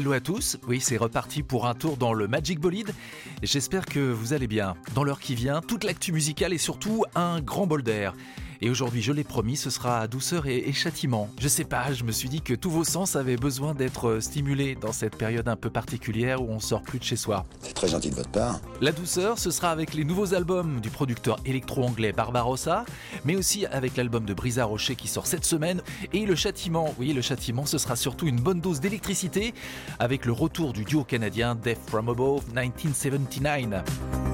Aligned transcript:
Hello 0.00 0.12
à 0.12 0.20
tous, 0.20 0.56
oui 0.66 0.80
c'est 0.80 0.96
reparti 0.96 1.42
pour 1.42 1.66
un 1.66 1.74
tour 1.74 1.98
dans 1.98 2.14
le 2.14 2.26
Magic 2.26 2.58
Bolide. 2.58 2.94
J'espère 3.42 3.84
que 3.84 4.00
vous 4.00 4.32
allez 4.32 4.46
bien. 4.46 4.74
Dans 4.94 5.04
l'heure 5.04 5.20
qui 5.20 5.34
vient, 5.34 5.60
toute 5.60 5.84
l'actu 5.84 6.10
musicale 6.10 6.54
et 6.54 6.58
surtout 6.58 7.04
un 7.14 7.42
grand 7.42 7.66
bol 7.66 7.82
d'air. 7.82 8.14
Et 8.62 8.68
aujourd'hui, 8.68 9.00
je 9.00 9.12
l'ai 9.12 9.24
promis, 9.24 9.56
ce 9.56 9.70
sera 9.70 10.06
douceur 10.06 10.46
et, 10.46 10.70
châtiment. 10.72 11.30
Je 11.40 11.48
sais 11.48 11.64
pas, 11.64 11.92
je 11.94 12.04
me 12.04 12.12
suis 12.12 12.28
dit 12.28 12.42
que 12.42 12.52
tous 12.52 12.70
vos 12.70 12.84
sens 12.84 13.16
avaient 13.16 13.36
besoin 13.36 13.74
d'être 13.74 14.08
euh, 14.08 14.20
stimulés 14.20 14.74
dans 14.74 14.92
cette 14.92 15.16
période 15.16 15.48
un 15.48 15.56
peu 15.56 15.70
particulière 15.70 16.42
où 16.42 16.50
on 16.50 16.60
sort 16.60 16.82
plus 16.82 16.98
de 16.98 17.04
chez 17.04 17.16
soi. 17.16 17.46
C'est 17.60 17.72
très 17.72 17.88
gentil 17.88 18.10
de 18.10 18.16
votre 18.16 18.30
part. 18.30 18.60
La 18.82 18.92
douceur, 18.92 19.38
ce 19.38 19.50
sera 19.50 19.70
avec 19.70 19.94
les 19.94 20.04
nouveaux 20.04 20.34
albums 20.34 20.80
du 20.80 20.90
producteur 20.90 21.38
électro-anglais 21.46 22.12
Barbarossa, 22.12 22.84
mais 23.24 23.34
aussi 23.34 23.64
avec 23.64 23.96
l'album 23.96 24.26
de 24.26 24.34
Brisa 24.34 24.66
Rocher 24.66 24.94
qui 24.94 25.08
sort 25.08 25.26
cette 25.26 25.46
semaine. 25.46 25.80
Et 26.12 26.26
le 26.26 26.34
châtiment, 26.34 26.94
oui, 26.98 27.14
le 27.14 27.22
châtiment, 27.22 27.64
ce 27.64 27.78
sera 27.78 27.96
surtout 27.96 28.26
une 28.26 28.40
bonne 28.40 28.60
dose 28.60 28.80
d'électricité 28.80 29.54
avec 29.98 30.26
le 30.26 30.32
retour 30.32 30.74
du 30.74 30.84
duo 30.84 31.02
canadien 31.02 31.54
Death 31.54 31.80
From 31.86 32.10
Above 32.10 32.46
1979. 32.48 34.29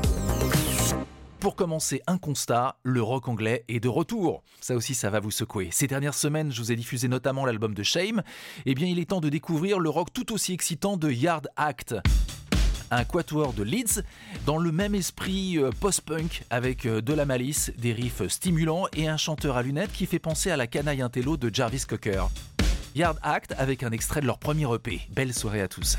Pour 1.47 1.55
commencer, 1.55 2.03
un 2.09 2.19
constat, 2.19 2.75
le 2.83 3.01
rock 3.01 3.29
anglais 3.29 3.65
est 3.69 3.79
de 3.79 3.87
retour. 3.87 4.43
Ça 4.61 4.75
aussi, 4.75 4.95
ça 4.95 5.11
va 5.11 5.21
vous 5.21 5.31
secouer. 5.31 5.69
Ces 5.71 5.87
dernières 5.87 6.15
semaines, 6.15 6.51
je 6.51 6.61
vous 6.61 6.73
ai 6.73 6.75
diffusé 6.75 7.07
notamment 7.07 7.47
l'album 7.47 7.73
de 7.73 7.85
Shame. 7.85 8.25
Eh 8.65 8.75
bien, 8.75 8.89
il 8.89 8.99
est 8.99 9.11
temps 9.11 9.21
de 9.21 9.29
découvrir 9.29 9.79
le 9.79 9.89
rock 9.89 10.09
tout 10.13 10.33
aussi 10.33 10.53
excitant 10.53 10.97
de 10.97 11.09
Yard 11.09 11.47
Act 11.55 11.95
un 12.91 13.05
quatuor 13.05 13.53
de 13.53 13.63
Leeds 13.63 14.03
dans 14.45 14.59
le 14.59 14.73
même 14.73 14.97
esprit 14.97 15.57
euh, 15.59 15.71
post-punk 15.71 16.43
avec 16.51 16.85
euh, 16.85 17.01
de 17.01 17.13
la 17.13 17.27
malice, 17.27 17.71
des 17.79 17.93
riffs 17.93 18.27
stimulants 18.27 18.87
et 18.97 19.07
un 19.07 19.17
chanteur 19.17 19.57
à 19.57 19.63
lunettes 19.63 19.93
qui 19.93 20.07
fait 20.07 20.19
penser 20.19 20.51
à 20.51 20.57
la 20.57 20.67
canaille 20.67 21.01
intello 21.01 21.37
de 21.37 21.49
Jarvis 21.55 21.85
Cocker. 21.87 22.25
Yard 22.97 23.21
Act 23.23 23.55
avec 23.57 23.85
un 23.85 23.93
extrait 23.93 24.21
de 24.21 24.27
leur 24.27 24.39
premier 24.39 24.67
EP. 24.75 25.01
Belle 25.11 25.33
soirée 25.33 25.63
à 25.63 25.69
tous. 25.69 25.97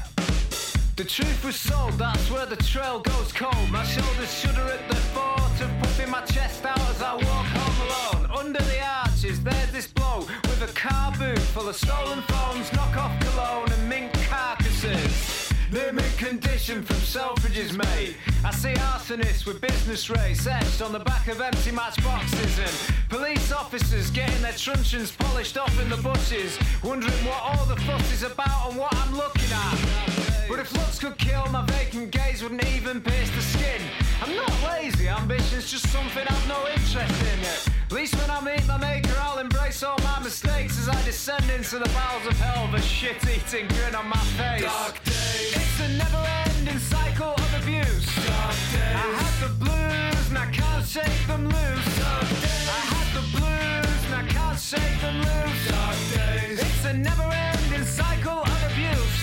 Thought 5.58 5.70
of 5.70 5.80
puffing 5.80 6.10
my 6.10 6.22
chest 6.22 6.66
out 6.66 6.80
as 6.90 7.02
I 7.02 7.14
walk 7.14 7.24
home 7.26 7.88
alone. 7.88 8.46
Under 8.46 8.60
the 8.60 8.80
arches, 8.82 9.42
there's 9.44 9.72
this 9.72 9.88
blow 9.88 10.20
with 10.20 10.62
a 10.62 10.74
car 10.74 11.14
boot 11.18 11.40
full 11.40 11.68
of 11.70 11.76
stolen 11.76 12.22
phones, 12.24 12.70
knockoff 12.72 13.20
cologne, 13.22 13.72
and 13.72 13.90
mink 13.90 14.12
carcasses. 14.30 15.54
They're 15.72 15.94
condition 16.18 16.82
from 16.82 16.96
Selfridges, 16.98 17.76
mate. 17.76 18.16
I 18.44 18.52
see 18.52 18.74
arsonists 18.74 19.46
with 19.46 19.60
business 19.60 20.10
race 20.10 20.48
etched 20.48 20.82
on 20.82 20.94
the 20.94 21.00
back 21.00 21.28
of 21.28 21.42
empty 21.42 21.72
matchboxes 21.72 22.60
and 22.60 22.96
police 23.10 23.52
officers 23.52 24.10
getting 24.12 24.42
their 24.42 24.54
truncheons 24.54 25.12
polished 25.12 25.58
off 25.58 25.78
in 25.82 25.90
the 25.90 25.98
bushes, 25.98 26.58
wondering 26.84 27.14
what 27.26 27.42
all 27.42 27.66
the 27.66 27.76
fuss 27.82 28.14
is 28.14 28.24
about 28.24 28.70
and 28.70 28.80
what 28.80 28.96
I'm 28.96 29.16
looking 29.16 29.52
at. 29.52 30.48
But 30.48 30.60
if 30.60 30.72
looks 30.74 31.00
could 31.00 31.18
kill, 31.18 31.46
my 31.52 31.66
vacant 31.66 32.12
gaze 32.12 32.42
wouldn't 32.42 32.66
even 32.66 33.02
pierce 33.02 33.30
the 33.32 33.42
skin. 33.42 33.82
I'm 34.22 34.36
not 34.36 34.52
lazy, 34.64 35.08
ambition's 35.08 35.70
just 35.70 35.88
something 35.90 36.26
I've 36.28 36.48
no 36.48 36.68
interest 36.68 37.22
in 37.34 37.40
yet. 37.42 37.70
At 37.86 37.94
least 37.94 38.16
when 38.16 38.30
I 38.30 38.42
meet 38.42 38.66
my 38.68 38.78
maker, 38.78 39.16
I'll 39.22 39.40
embrace 39.40 39.84
all 39.84 39.98
my 40.04 40.20
mistakes 40.20 40.78
as 40.80 40.90
I 40.90 41.02
descend 41.04 41.50
into 41.50 41.80
the 41.80 41.90
bowels 41.90 42.26
of 42.26 42.34
hell 42.40 42.68
with 42.72 42.82
a 42.82 42.86
shit-eating 42.86 43.68
grin 43.70 43.96
on 43.96 44.08
my 44.10 44.24
face. 44.40 44.64
Dark 44.64 45.04
days. 45.04 45.56
It's 45.56 45.80
a 45.80 45.90
never-ending 45.98 46.80
cycle 46.80 47.32
of 47.32 47.54
abuse. 47.62 48.06
Dark 48.26 48.58
days. 48.74 48.96
I 48.96 49.08
had 49.22 49.36
the 49.46 49.54
blues 49.64 50.28
and 50.30 50.38
I 50.38 50.52
can't 50.52 50.86
shake 50.86 51.28
them 51.28 51.46
loose. 51.46 51.88
Dark 52.00 52.28
days. 52.28 52.68
I 52.68 52.82
had 52.92 53.10
the 53.16 53.26
blues 53.38 54.02
and 54.08 54.16
I 54.16 54.26
can't 54.28 54.60
shake 54.60 55.00
them 55.00 55.18
loose. 55.22 55.62
Dark 55.72 56.00
days. 56.18 56.60
It's 56.60 56.86
a 56.86 56.94
never-ending 56.94 57.86
cycle 57.86 58.42
of 58.42 58.60
abuse. 58.72 59.18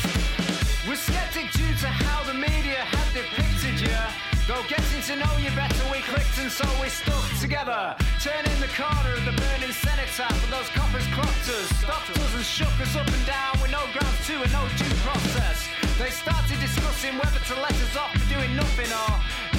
We're 0.88 0.96
skeptic 0.96 1.50
due 1.52 1.74
to 1.82 1.88
how 1.88 2.24
the 2.24 2.34
media 2.34 2.80
have 2.94 3.10
depicted 3.12 3.80
you. 3.80 4.33
Though 4.46 4.60
getting 4.68 5.00
to 5.08 5.16
know 5.16 5.32
you 5.40 5.48
better, 5.56 5.84
we 5.88 6.04
clicked 6.04 6.36
and 6.36 6.52
so 6.52 6.68
we 6.76 6.88
stuck 6.92 7.24
together. 7.40 7.96
Turning 8.20 8.58
the 8.60 8.68
corner 8.76 9.16
of 9.16 9.24
the 9.24 9.32
burning 9.32 9.72
cenotaph, 9.72 10.36
but 10.36 10.50
those 10.52 10.68
coppers 10.76 11.06
clocked 11.16 11.48
us, 11.48 11.68
stopped 11.80 12.10
us 12.12 12.34
and 12.36 12.44
shook 12.44 12.76
us 12.84 12.94
up 12.94 13.08
and 13.08 13.24
down 13.24 13.56
with 13.64 13.72
no 13.72 13.80
grounds 13.96 14.20
to 14.28 14.36
and 14.36 14.52
no 14.52 14.68
due 14.76 14.92
process. 15.00 15.64
They 15.96 16.12
started 16.12 16.60
discussing 16.60 17.16
whether 17.16 17.40
to 17.40 17.54
let 17.56 17.72
us 17.72 17.96
off 17.96 18.12
for 18.12 18.28
doing 18.28 18.52
nothing 18.54 18.92
or 18.92 19.12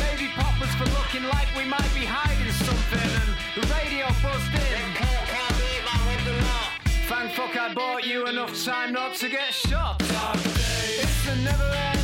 maybe 0.06 0.30
pop 0.38 0.54
us 0.62 0.70
for 0.78 0.86
looking 0.94 1.26
like 1.34 1.50
we 1.58 1.66
might 1.66 1.90
be 1.98 2.06
hiding 2.06 2.54
something. 2.54 3.10
And 3.26 3.32
the 3.58 3.66
radio 3.74 4.06
buzzed 4.22 4.54
in. 4.54 4.86
Thank 7.08 7.32
fuck 7.34 7.56
I 7.56 7.74
bought 7.74 8.06
you 8.06 8.26
enough 8.28 8.54
time 8.64 8.94
not 8.94 9.14
to 9.16 9.30
get 9.30 9.54
shot. 9.54 10.02
It's 10.02 11.28
a 11.28 11.36
never-ending 11.44 11.95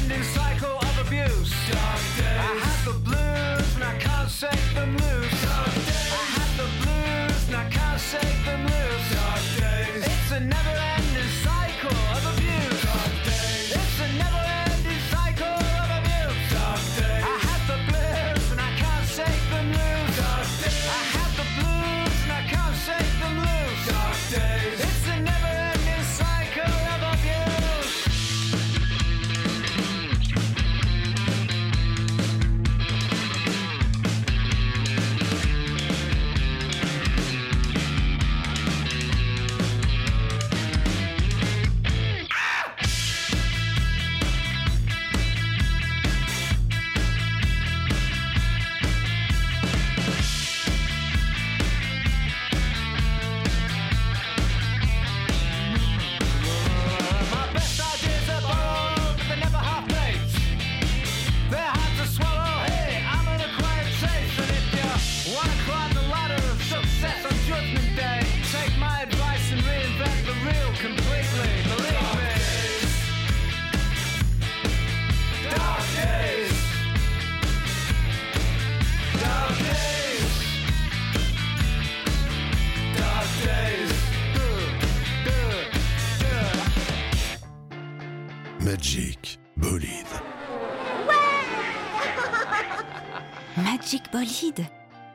shake 4.41 4.73
them 4.73 4.97
loose. 4.97 5.41
Dark 5.43 5.75
days. 5.75 6.09
I 6.09 6.23
had 6.35 6.51
the 6.57 6.67
blues 6.81 7.47
and 7.47 7.55
I 7.57 7.69
can't 7.69 8.01
shake 8.01 8.39
them 8.43 8.61
loose. 8.65 9.07
Dark 9.13 9.45
days. 9.61 10.03
It's 10.03 10.31
a 10.31 10.39
never-ending 10.39 10.80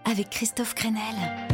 Avec 0.04 0.30
Christophe 0.30 0.74
Crenel. 0.74 1.45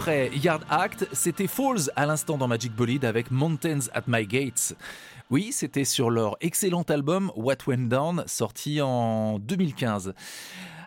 Après 0.00 0.30
Yard 0.34 0.64
Act, 0.70 1.06
c'était 1.12 1.46
Falls 1.46 1.90
à 1.94 2.06
l'instant 2.06 2.38
dans 2.38 2.48
Magic 2.48 2.74
Bolide 2.74 3.04
avec 3.04 3.30
Mountains 3.30 3.80
at 3.92 4.04
My 4.06 4.26
Gates. 4.26 4.74
Oui, 5.28 5.52
c'était 5.52 5.84
sur 5.84 6.08
leur 6.08 6.38
excellent 6.40 6.84
album 6.88 7.30
What 7.36 7.56
Went 7.66 7.88
Down, 7.88 8.24
sorti 8.26 8.80
en 8.80 9.38
2015. 9.38 10.14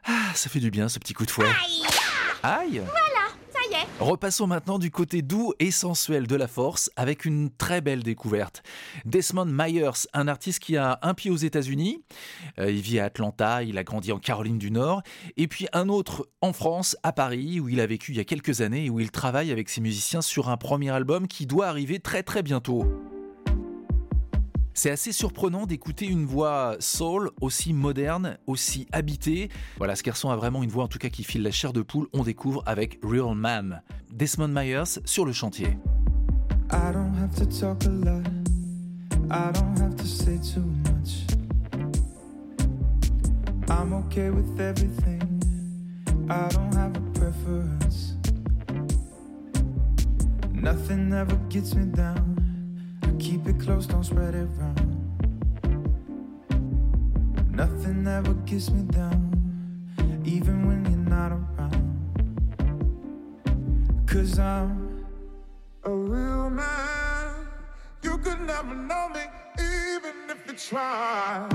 Ah, 0.08 0.12
ça 0.34 0.50
fait 0.50 0.60
du 0.60 0.72
bien 0.72 0.90
ce 0.90 0.98
petit 0.98 1.14
coup 1.14 1.28
de 1.28 1.32
fouet. 1.32 1.46
Aïe 2.42 2.82
Repassons 4.00 4.48
maintenant 4.48 4.80
du 4.80 4.92
côté 4.92 5.22
doux 5.22 5.54
et 5.60 5.72
sensuel 5.72 6.28
de 6.28 6.36
la 6.36 6.48
force 6.48 6.92
avec 6.96 7.26
une 7.26 7.50
très 7.50 7.82
belle 7.82 8.04
découverte. 8.04 8.64
Desmond 9.06 9.46
Myers, 9.46 10.08
un 10.14 10.28
artiste 10.28 10.60
qui 10.60 10.78
a 10.78 11.00
un 11.02 11.14
pied 11.14 11.32
aux 11.32 11.38
États-Unis, 11.38 12.04
euh, 12.60 12.72
il 12.72 12.82
vit 12.82 13.00
à 13.00 13.06
Atlanta, 13.06 13.64
il 13.64 13.78
a 13.78 13.84
grandi 13.84 14.12
en 14.12 14.20
Caroline 14.20 14.58
du 14.58 14.72
Nord, 14.72 15.04
et 15.38 15.48
puis 15.48 15.68
un 15.74 15.90
autre 15.90 16.28
en 16.42 16.54
France, 16.54 16.98
à 17.04 17.12
Paris, 17.12 17.60
où 17.60 17.70
il 17.70 17.80
a 17.80 17.86
vécu 17.86 18.12
il 18.12 18.18
y 18.18 18.22
a 18.22 18.26
quelques 18.26 18.62
années 18.62 18.86
et 18.86 18.90
où 18.90 19.00
il 19.00 19.12
travaille 19.12 19.52
avec 19.52 19.70
ses 19.70 19.82
musiciens 19.82 20.22
sur 20.22 20.50
un 20.50 20.58
premier 20.58 20.90
album 20.90 21.28
qui 21.28 21.46
doit 21.46 21.68
arriver 21.68 22.00
très 22.00 22.24
très 22.24 22.44
bientôt. 22.44 22.86
C'est 24.76 24.90
assez 24.90 25.12
surprenant 25.12 25.66
d'écouter 25.68 26.08
une 26.08 26.26
voix 26.26 26.76
soul 26.80 27.30
aussi 27.42 27.74
moderne, 27.74 28.38
aussi 28.48 28.88
habitée. 28.92 29.50
Voilà, 29.78 29.96
ce 29.96 30.04
garçon 30.04 30.30
a 30.30 30.36
vraiment 30.36 30.64
une 30.64 30.70
voix 30.70 30.86
en 30.86 30.88
tout 30.88 30.98
cas 30.98 31.10
qui 31.10 31.24
file 31.24 31.44
la 31.44 31.52
chair 31.52 31.74
de 31.74 31.82
poule. 31.82 32.08
On 32.12 32.24
découvre 32.24 32.64
avec 32.66 33.00
Real 33.04 33.36
Man. 33.36 33.82
Desmond 34.12 34.48
Myers 34.48 35.00
sur 35.06 35.26
le 35.26 35.32
chantier. 35.32 35.78
I 36.72 36.92
don't 36.92 37.14
have 37.20 37.36
to 37.36 37.46
talk 37.46 37.86
a 37.86 37.90
lot. 37.90 38.24
I 39.30 39.52
don't 39.54 39.80
have 39.80 39.96
to 39.96 40.06
say 40.06 40.40
too 40.40 40.66
much. 40.84 41.26
I'm 43.70 43.94
okay 43.94 44.30
with 44.30 44.60
everything. 44.60 45.22
I 46.30 46.48
don't 46.50 46.74
have 46.76 46.96
a 46.96 47.20
preference. 47.20 48.16
Nothing 50.52 51.14
ever 51.14 51.38
gets 51.50 51.76
me 51.76 51.86
down. 51.86 52.43
Keep 53.46 53.56
it 53.56 53.62
close, 53.66 53.88
don't 53.88 54.06
spread 54.06 54.36
it 54.36 54.48
round. 54.58 54.80
Nothing 57.52 58.08
ever 58.08 58.34
gets 58.46 58.70
me 58.72 58.84
down, 58.84 59.84
even 60.24 60.66
when 60.66 60.86
you're 60.86 61.10
not 61.10 61.34
around. 61.34 61.74
Cause 64.06 64.40
I'm 64.40 65.06
a 65.84 65.92
real 65.92 66.50
man. 66.52 67.48
You 68.02 68.18
could 68.20 68.40
never 68.40 68.76
know 68.76 69.10
me, 69.10 69.24
even 69.60 70.16
if 70.30 70.48
you 70.48 70.54
try. 70.54 71.46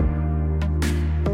A 1.24 1.30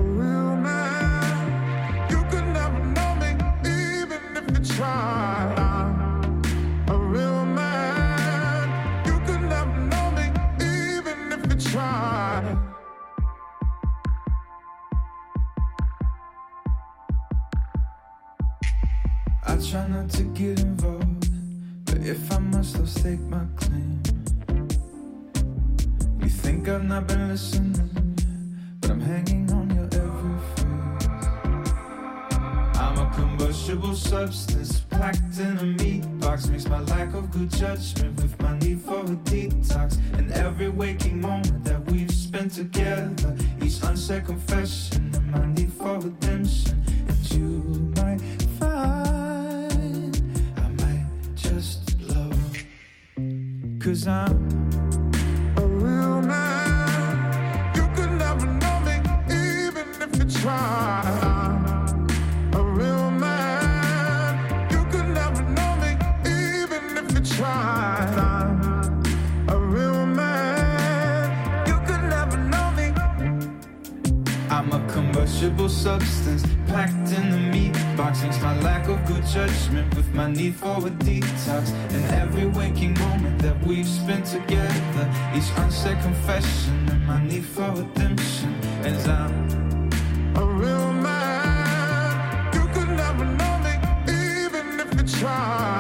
confession, 86.15 86.89
and 86.91 87.07
my 87.07 87.23
need 87.25 87.45
for 87.45 87.71
redemption. 87.73 88.55
As 88.85 89.09
I'm 89.09 89.33
um, 89.51 90.37
a 90.37 90.45
real 90.45 90.93
man, 90.93 92.55
you 92.55 92.65
could 92.75 92.91
never 92.91 93.25
know 93.25 93.55
me, 93.65 93.75
even 94.07 94.81
if 94.81 94.89
you 94.97 95.21
try. 95.21 95.74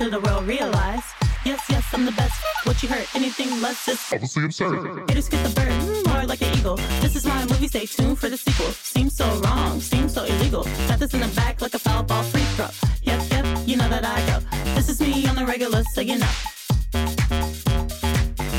Really, 0.00 0.10
how 0.10 0.18
long 0.18 0.20
till 0.20 0.20
the 0.20 0.20
world 0.20 0.46
realize? 0.46 1.02
Yes, 1.44 1.64
yes, 1.68 1.84
I'm 1.92 2.04
the 2.04 2.12
best. 2.12 2.34
What 2.64 2.82
you 2.82 2.88
heard, 2.88 3.06
anything 3.14 3.60
less 3.62 3.88
is 3.88 4.00
Obviously 4.12 4.44
absurd. 4.44 5.08
Haters 5.08 5.28
get 5.28 5.46
the 5.46 5.54
bird, 5.54 6.06
more 6.06 6.24
like 6.26 6.42
an 6.42 6.58
eagle. 6.58 6.76
This 7.00 7.16
is 7.16 7.24
my 7.24 7.44
movie, 7.46 7.68
stay 7.68 7.86
tuned 7.86 8.18
for 8.18 8.28
the 8.28 8.36
sequel. 8.36 8.66
Seems 8.72 9.16
so 9.16 9.26
wrong, 9.40 9.80
seems 9.80 10.14
so 10.14 10.24
illegal. 10.24 10.64
Got 10.88 10.98
this 10.98 11.14
in 11.14 11.20
the 11.20 11.28
back 11.28 11.60
like 11.60 11.74
a 11.74 11.78
foul 11.78 12.02
ball 12.02 12.22
free 12.24 12.42
throw. 12.56 12.68
Yep, 13.02 13.30
yep, 13.30 13.46
you 13.66 13.76
know 13.76 13.88
that 13.88 14.04
I 14.04 14.20
go. 14.26 14.40
This 14.74 14.88
is 14.88 15.00
me 15.00 15.26
on 15.26 15.36
the 15.36 15.46
regular, 15.46 15.82
so 15.94 16.00
you 16.00 16.18
know. 16.18 16.30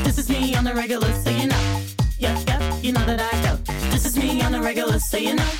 This 0.04 0.18
is 0.18 0.28
me 0.28 0.54
on 0.54 0.64
the 0.64 0.74
regular, 0.74 1.12
so 1.22 1.30
you 1.30 1.46
know. 1.46 1.82
Yep, 2.18 2.48
yep, 2.48 2.84
you 2.84 2.92
know 2.92 3.04
that 3.06 3.20
I 3.20 3.42
go. 3.42 3.56
This 3.90 4.04
is 4.04 4.16
me 4.16 4.42
on 4.42 4.52
the 4.52 4.60
regular, 4.60 4.98
so 4.98 5.16
you 5.16 5.34
know. 5.34 5.50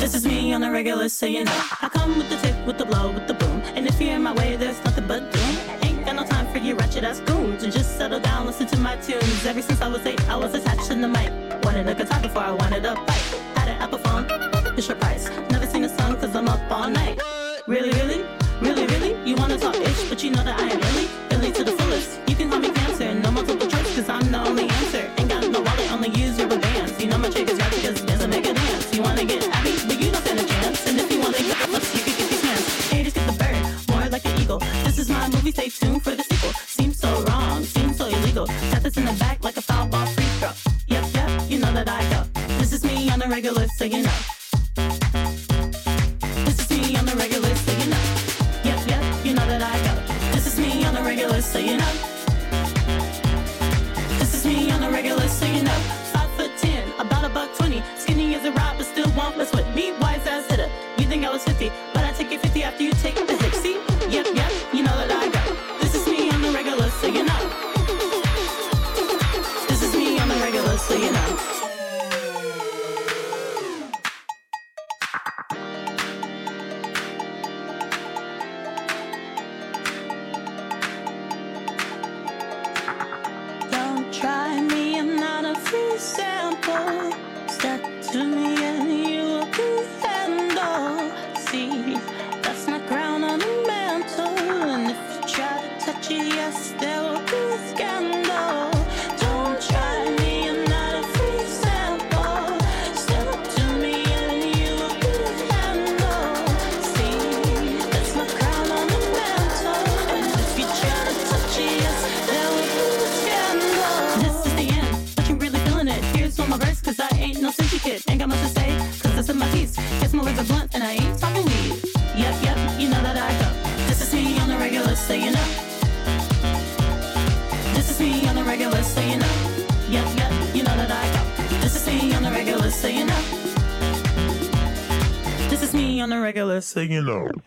This 0.00 0.14
is 0.14 0.26
me 0.26 0.52
on 0.52 0.60
the 0.60 0.70
regular, 0.70 1.08
so 1.08 1.26
you 1.26 1.44
know. 1.44 1.62
I 1.80 1.88
come 1.88 2.18
with 2.18 2.28
the 2.28 2.36
tip, 2.36 2.66
with 2.66 2.78
the 2.78 2.84
blow, 2.84 3.12
with 3.12 3.21
tunes. 9.22 9.46
Ever 9.46 9.62
since 9.62 9.80
I 9.80 9.88
was 9.88 10.04
eight, 10.06 10.28
I 10.28 10.36
was 10.36 10.54
attached 10.54 10.86
to 10.86 10.94
the 10.94 11.08
mic. 11.08 11.30
Wanted 11.64 11.88
a 11.88 11.94
guitar 11.94 12.20
before 12.20 12.42
I 12.42 12.52
wanted 12.52 12.84
a 12.84 12.94
bike. 12.94 13.21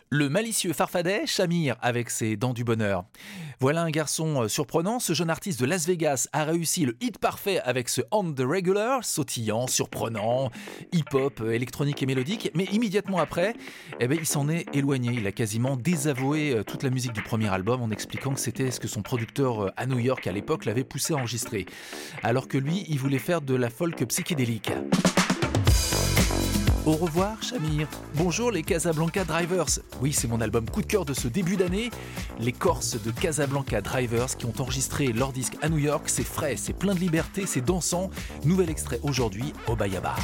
Le 0.09 0.29
malicieux 0.29 0.71
farfadet, 0.71 1.25
Shamir, 1.25 1.75
avec 1.81 2.09
ses 2.09 2.37
dents 2.37 2.53
du 2.53 2.63
bonheur. 2.63 3.03
Voilà 3.59 3.81
un 3.81 3.89
garçon 3.89 4.43
euh, 4.43 4.47
surprenant, 4.47 4.99
ce 4.99 5.11
jeune 5.11 5.29
artiste 5.29 5.59
de 5.59 5.65
Las 5.65 5.85
Vegas 5.85 6.29
a 6.31 6.45
réussi 6.45 6.85
le 6.85 6.95
hit 7.01 7.17
parfait 7.17 7.59
avec 7.59 7.89
ce 7.89 7.99
On 8.11 8.31
the 8.31 8.39
Regular, 8.39 9.03
sautillant, 9.03 9.67
surprenant, 9.67 10.49
hip-hop, 10.93 11.41
euh, 11.41 11.51
électronique 11.51 12.01
et 12.03 12.05
mélodique, 12.05 12.51
mais 12.55 12.63
immédiatement 12.71 13.17
après, 13.17 13.53
eh 13.99 14.07
ben, 14.07 14.17
il 14.17 14.25
s'en 14.25 14.47
est 14.47 14.73
éloigné, 14.73 15.11
il 15.11 15.27
a 15.27 15.33
quasiment 15.33 15.75
désavoué 15.75 16.55
euh, 16.55 16.63
toute 16.63 16.83
la 16.83 16.91
musique 16.91 17.13
du 17.13 17.21
premier 17.21 17.49
album 17.49 17.81
en 17.81 17.91
expliquant 17.91 18.33
que 18.33 18.39
c'était 18.39 18.71
ce 18.71 18.79
que 18.79 18.87
son 18.87 19.01
producteur 19.01 19.73
à 19.75 19.85
New 19.87 19.99
York 19.99 20.25
à 20.25 20.31
l'époque 20.31 20.63
l'avait 20.63 20.85
poussé 20.85 21.13
à 21.13 21.17
enregistrer, 21.17 21.65
alors 22.23 22.47
que 22.47 22.57
lui, 22.57 22.85
il 22.87 22.97
voulait 22.97 23.19
faire 23.19 23.41
de 23.41 23.55
la 23.55 23.69
folk 23.69 24.05
psychédélique. 24.05 24.71
Au 26.85 26.93
revoir, 26.93 27.41
Shamir. 27.41 27.87
Bonjour 28.13 28.51
les 28.51 28.61
Casablanca 28.61 29.23
Drivers. 29.23 29.79
Oui, 30.01 30.13
c'est 30.13 30.27
mon 30.27 30.39
album 30.39 30.69
coup 30.69 30.83
de 30.83 30.85
cœur 30.85 31.03
de 31.03 31.15
ce 31.15 31.27
début 31.27 31.57
d'année. 31.57 31.89
Les 32.39 32.51
Corses 32.51 33.01
de 33.01 33.09
Casablanca 33.09 33.81
Drivers 33.81 34.37
qui 34.37 34.45
ont 34.45 34.53
enregistré 34.59 35.07
leur 35.07 35.31
disque 35.31 35.57
à 35.63 35.69
New 35.69 35.79
York. 35.79 36.03
C'est 36.05 36.23
frais, 36.23 36.57
c'est 36.57 36.73
plein 36.73 36.93
de 36.93 36.99
liberté, 36.99 37.47
c'est 37.47 37.61
dansant. 37.61 38.11
Nouvel 38.43 38.69
extrait 38.69 38.99
aujourd'hui 39.01 39.51
au 39.67 39.75
Bayaba. 39.75 40.15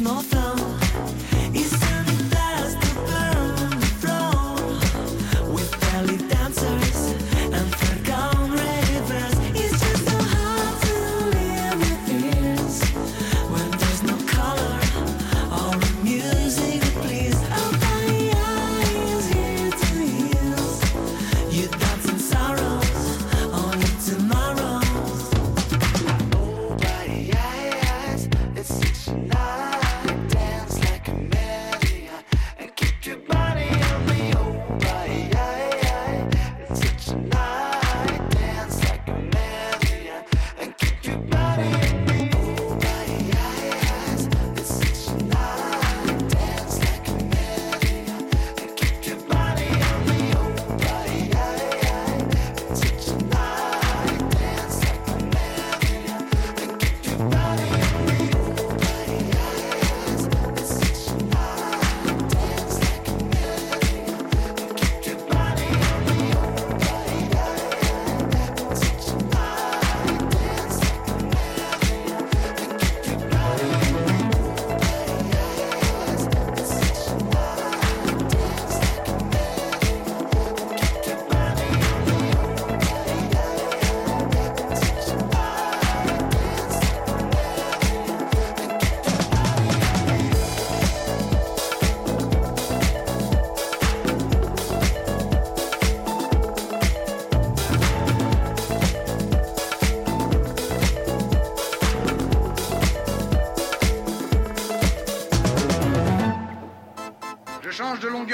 more 0.00 0.22
flow. 0.22 0.49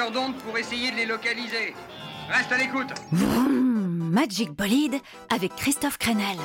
d'onde 0.04 0.34
pour 0.36 0.56
essayer 0.58 0.90
de 0.90 0.96
les 0.96 1.06
localiser. 1.06 1.74
Reste 2.28 2.52
à 2.52 2.58
l'écoute. 2.58 2.88
Magic 3.12 4.52
Bolide 4.52 4.96
avec 5.30 5.54
Christophe 5.56 5.98
Crenel. 5.98 6.36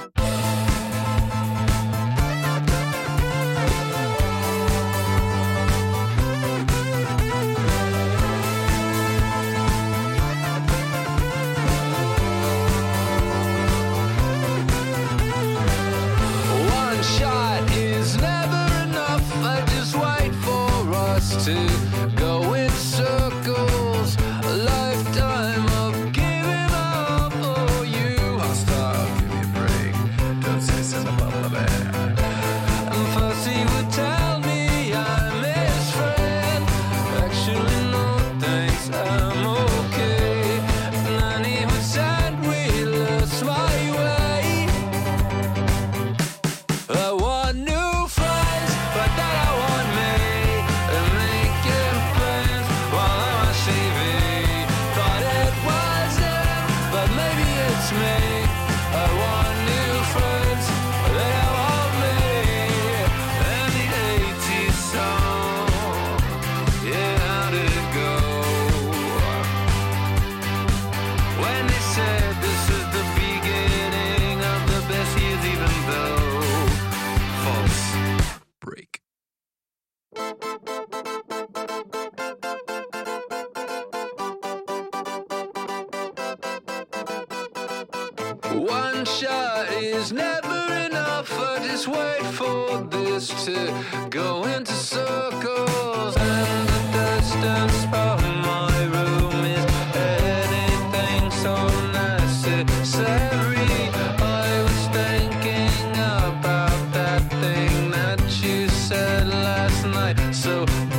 so 110.51 110.90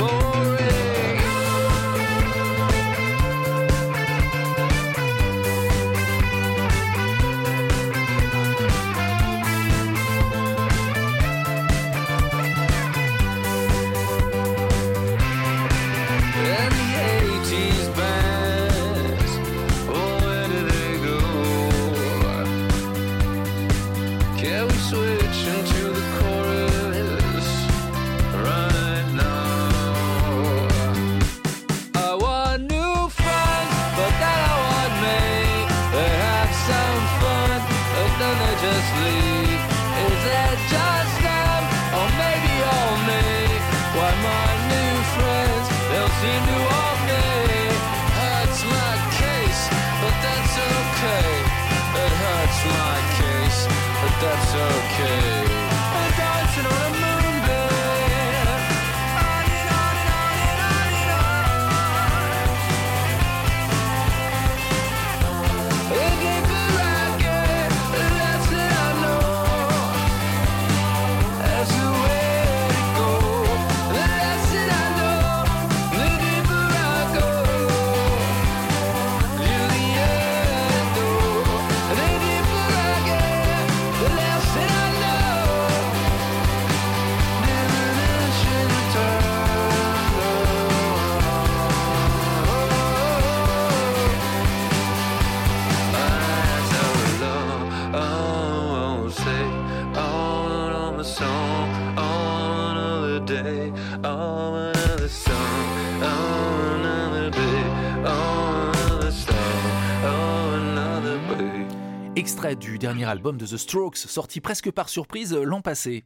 extrait 112.23 112.55
du 112.55 112.79
dernier 112.79 113.03
album 113.03 113.35
de 113.35 113.45
The 113.45 113.57
Strokes, 113.57 113.97
sorti 113.97 114.39
presque 114.39 114.71
par 114.71 114.87
surprise 114.87 115.33
euh, 115.33 115.43
l'an 115.43 115.59
passé. 115.59 116.05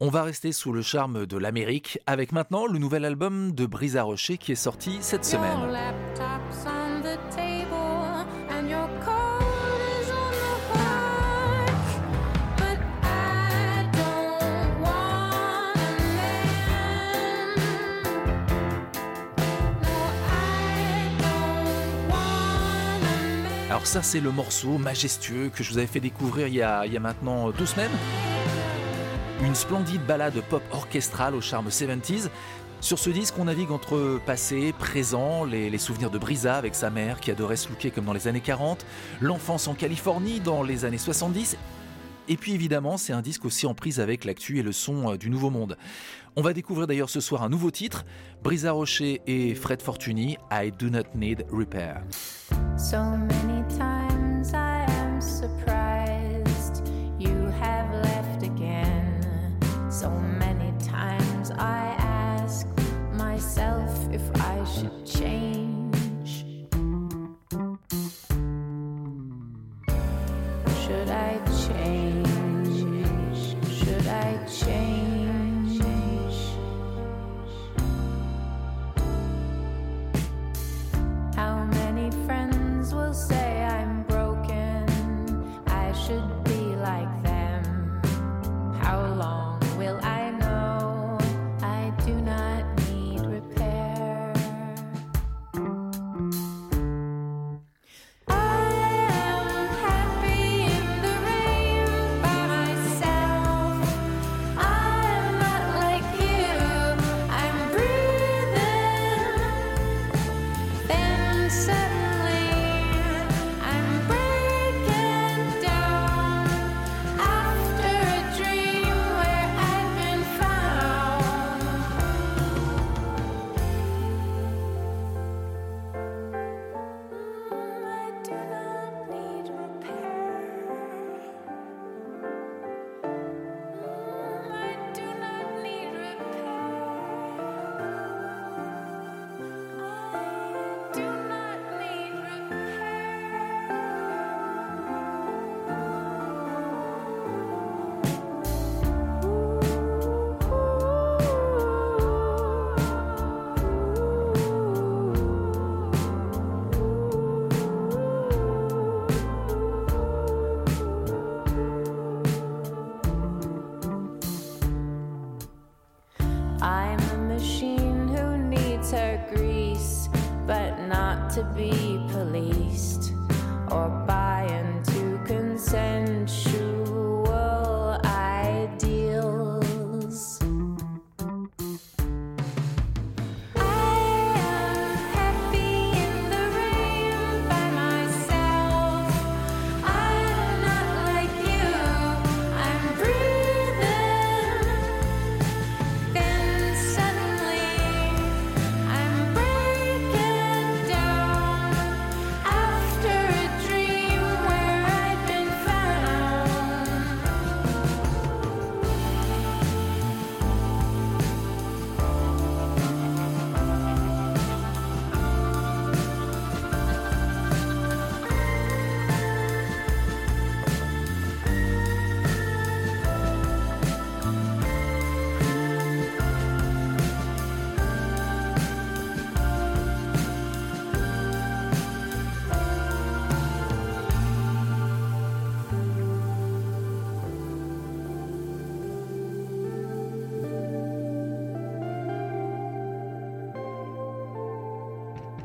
On 0.00 0.10
va 0.10 0.22
rester 0.22 0.52
sous 0.52 0.70
le 0.70 0.82
charme 0.82 1.24
de 1.24 1.38
l'Amérique 1.38 1.98
avec 2.06 2.32
maintenant 2.32 2.66
le 2.66 2.78
nouvel 2.78 3.06
album 3.06 3.52
de 3.52 3.64
Brisa 3.64 4.02
Rocher 4.02 4.36
qui 4.36 4.52
est 4.52 4.54
sorti 4.54 4.98
cette 5.00 5.24
semaine. 5.24 5.58
Alors 23.86 24.02
ça 24.02 24.02
c'est 24.02 24.18
le 24.18 24.32
morceau 24.32 24.78
majestueux 24.78 25.48
que 25.54 25.62
je 25.62 25.70
vous 25.70 25.78
avais 25.78 25.86
fait 25.86 26.00
découvrir 26.00 26.48
il 26.48 26.54
y 26.54 26.60
a, 26.60 26.84
maintenant 26.98 27.50
deux 27.52 27.66
semaines. 27.66 27.92
Une 29.44 29.54
splendide 29.54 30.04
balade 30.04 30.40
pop 30.50 30.64
orchestrale 30.72 31.36
au 31.36 31.40
charme 31.40 31.68
70s. 31.68 32.28
Sur 32.80 32.98
ce 32.98 33.10
disque, 33.10 33.34
on 33.38 33.44
navigue 33.44 33.70
entre 33.70 34.20
passé, 34.26 34.74
présent, 34.76 35.44
les, 35.44 35.78
souvenirs 35.78 36.10
de 36.10 36.18
Brisa 36.18 36.56
avec 36.56 36.74
sa 36.74 36.90
mère 36.90 37.20
qui 37.20 37.30
adorait 37.30 37.54
se 37.54 37.68
comme 37.90 38.06
dans 38.06 38.12
les 38.12 38.26
années 38.26 38.40
40, 38.40 38.84
l'enfance 39.20 39.68
en 39.68 39.74
Californie 39.74 40.40
dans 40.40 40.64
les 40.64 40.84
années 40.84 40.98
70, 40.98 41.56
et 42.28 42.36
puis 42.36 42.54
évidemment, 42.54 42.96
c'est 42.96 43.12
un 43.12 43.22
disque 43.22 43.44
aussi 43.44 43.66
en 43.66 43.74
prise 43.74 44.00
avec 44.00 44.24
l'actu 44.24 44.58
et 44.58 44.62
le 44.64 44.72
son 44.72 45.12
euh, 45.12 45.16
du 45.16 45.30
Nouveau 45.30 45.50
Monde. 45.50 45.76
On 46.34 46.42
va 46.42 46.52
découvrir 46.54 46.88
d'ailleurs 46.88 47.08
ce 47.08 47.20
soir 47.20 47.44
un 47.44 47.48
nouveau 47.48 47.70
titre, 47.70 48.04
Brisa 48.42 48.72
Rocher 48.72 49.22
et 49.28 49.54
Fred 49.54 49.80
Fortuny, 49.80 50.36
I 50.50 50.72
Do 50.76 50.90
Not 50.90 51.14
Need 51.14 51.46
Repair. 51.52 52.02
surprise. 55.46 55.75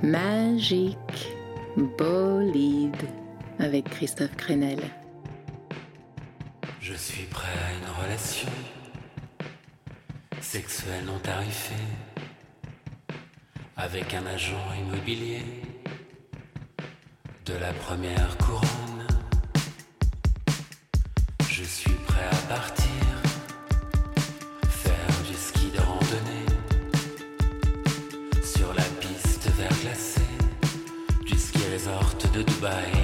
magique 0.04 1.32
bolide 1.98 3.08
avec 3.60 3.90
Christophe 3.90 4.36
Crenel. 4.36 4.80
Je 6.80 6.94
suis 6.94 7.26
prêt 7.26 7.48
à 7.48 7.74
une 7.74 8.04
relation 8.04 8.50
sexuelle 10.40 11.06
non 11.06 11.20
tarifée 11.20 11.76
avec 13.78 14.14
un 14.14 14.26
agent 14.26 14.74
immobilier 14.80 15.44
de 17.46 17.54
la 17.54 17.74
première 17.74 18.38
couronne. 18.38 19.08
Je 21.50 21.64
suis 21.64 21.94
prêt 22.08 22.26
à 22.32 22.48
partir. 22.48 22.81
goodbye. 32.62 33.01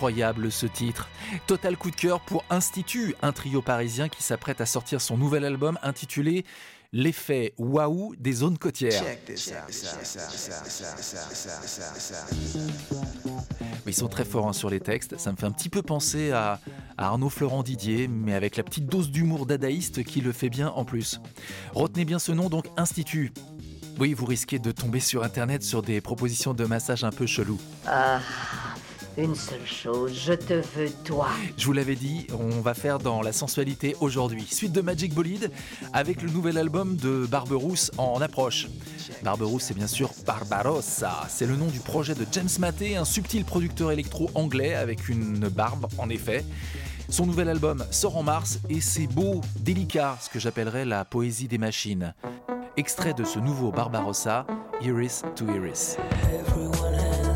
Incroyable 0.00 0.50
ce 0.50 0.64
titre. 0.64 1.10
Total 1.46 1.76
coup 1.76 1.90
de 1.90 1.94
cœur 1.94 2.20
pour 2.20 2.42
Institut, 2.48 3.14
un 3.20 3.32
trio 3.32 3.60
parisien 3.60 4.08
qui 4.08 4.22
s'apprête 4.22 4.62
à 4.62 4.64
sortir 4.64 4.98
son 5.02 5.18
nouvel 5.18 5.44
album 5.44 5.78
intitulé 5.82 6.46
L'effet 6.94 7.52
waouh 7.58 8.14
des 8.18 8.32
zones 8.32 8.56
côtières. 8.56 9.02
Mais 13.84 13.92
ils 13.92 13.94
sont 13.94 14.08
très 14.08 14.24
forts 14.24 14.48
hein, 14.48 14.54
sur 14.54 14.70
les 14.70 14.80
textes. 14.80 15.18
Ça 15.18 15.32
me 15.32 15.36
fait 15.36 15.44
un 15.44 15.52
petit 15.52 15.68
peu 15.68 15.82
penser 15.82 16.30
à, 16.30 16.60
à 16.96 17.08
Arnaud 17.08 17.28
Florent 17.28 17.62
Didier, 17.62 18.08
mais 18.08 18.32
avec 18.32 18.56
la 18.56 18.62
petite 18.62 18.86
dose 18.86 19.10
d'humour 19.10 19.44
dadaïste 19.44 20.02
qui 20.02 20.22
le 20.22 20.32
fait 20.32 20.48
bien 20.48 20.68
en 20.68 20.86
plus. 20.86 21.20
Retenez 21.74 22.06
bien 22.06 22.18
ce 22.18 22.32
nom 22.32 22.48
donc 22.48 22.64
Institut. 22.78 23.34
Oui, 23.98 24.14
vous 24.14 24.24
risquez 24.24 24.58
de 24.58 24.72
tomber 24.72 25.00
sur 25.00 25.24
internet 25.24 25.62
sur 25.62 25.82
des 25.82 26.00
propositions 26.00 26.54
de 26.54 26.64
massage 26.64 27.04
un 27.04 27.10
peu 27.10 27.26
chelou. 27.26 27.60
Ah, 27.86 28.20
une 29.16 29.34
seule 29.34 29.66
chose, 29.66 30.12
je 30.14 30.32
te 30.32 30.54
veux 30.54 30.90
toi. 31.04 31.28
Je 31.56 31.66
vous 31.66 31.72
l'avais 31.72 31.94
dit, 31.94 32.26
on 32.32 32.60
va 32.60 32.74
faire 32.74 32.98
dans 32.98 33.22
la 33.22 33.32
sensualité 33.32 33.96
aujourd'hui. 34.00 34.46
Suite 34.50 34.72
de 34.72 34.80
Magic 34.80 35.14
Bolide 35.14 35.50
avec 35.92 36.22
le 36.22 36.30
nouvel 36.30 36.58
album 36.58 36.96
de 36.96 37.26
Barberousse 37.26 37.90
en 37.98 38.20
approche. 38.20 38.68
Barberousse, 39.22 39.64
c'est 39.64 39.74
bien 39.74 39.86
sûr 39.86 40.10
Barbarossa. 40.26 41.26
C'est 41.28 41.46
le 41.46 41.56
nom 41.56 41.66
du 41.66 41.80
projet 41.80 42.14
de 42.14 42.26
James 42.32 42.48
Maté, 42.58 42.96
un 42.96 43.04
subtil 43.04 43.44
producteur 43.44 43.90
électro 43.92 44.30
anglais 44.34 44.74
avec 44.74 45.08
une 45.08 45.48
barbe, 45.48 45.86
en 45.98 46.08
effet. 46.08 46.44
Son 47.08 47.26
nouvel 47.26 47.48
album 47.48 47.84
sort 47.90 48.16
en 48.16 48.22
mars 48.22 48.60
et 48.68 48.80
c'est 48.80 49.08
beau, 49.08 49.40
délicat, 49.58 50.16
ce 50.20 50.30
que 50.30 50.38
j'appellerais 50.38 50.84
la 50.84 51.04
poésie 51.04 51.48
des 51.48 51.58
machines. 51.58 52.14
Extrait 52.76 53.14
de 53.14 53.24
ce 53.24 53.38
nouveau 53.38 53.72
Barbarossa, 53.72 54.46
Iris 54.80 55.22
to 55.34 55.46
Iris. 55.48 55.96
Everyone 56.32 57.29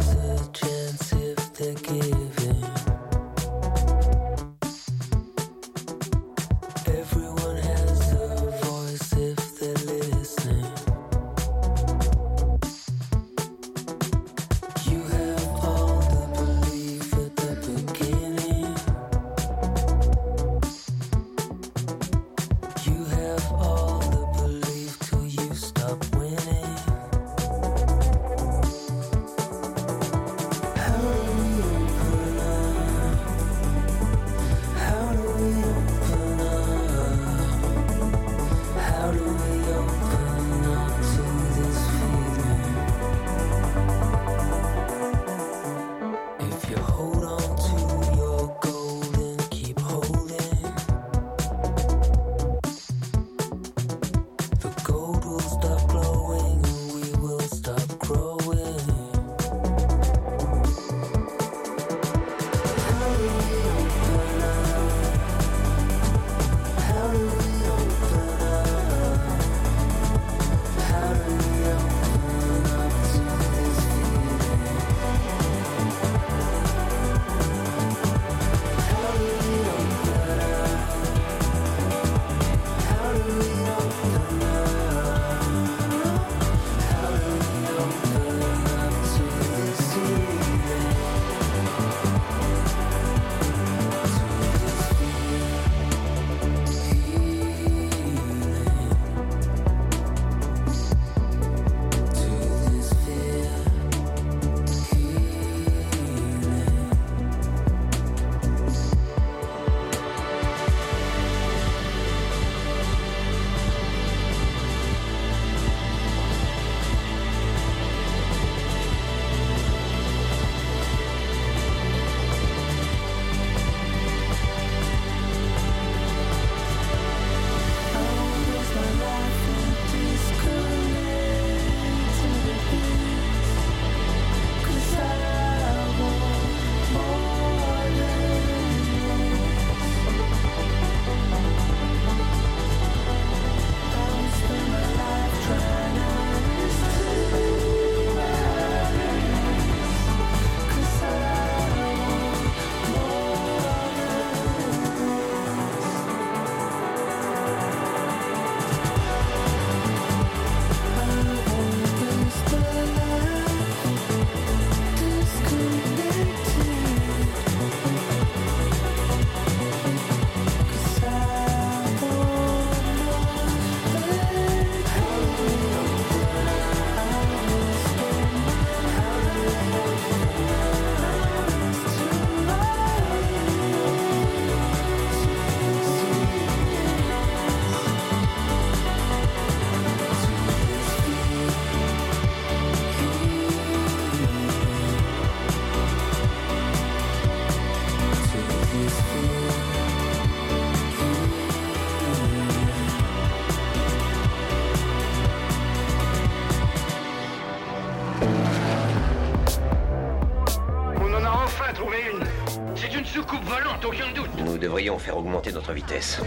devrions 214.64 214.98
faire 214.98 215.18
augmenter 215.18 215.52
notre 215.52 215.74
vitesse. 215.74 216.18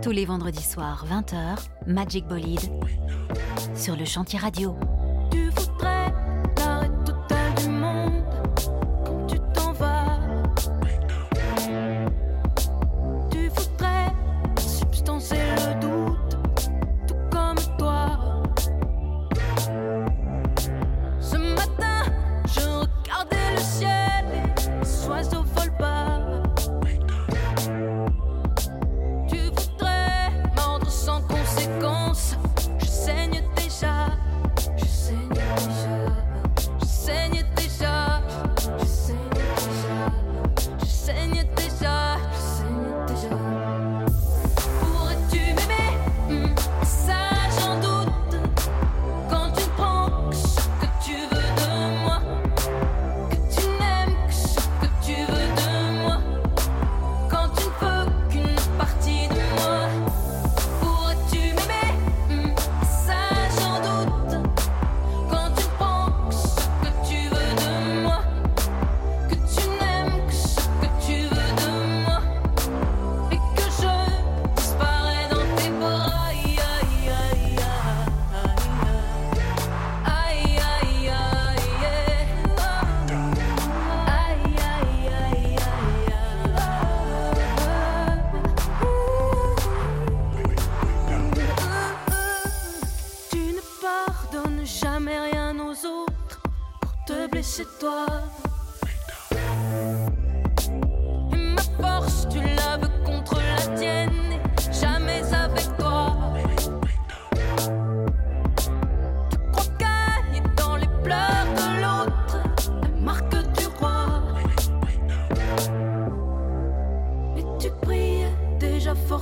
Tous 0.00 0.12
les 0.12 0.24
vendredis 0.24 0.62
soirs, 0.62 1.04
20h, 1.10 1.58
Magic 1.86 2.24
Bolide 2.26 2.60
sur 3.74 3.96
le 3.96 4.04
chantier 4.04 4.38
radio. 4.38 4.76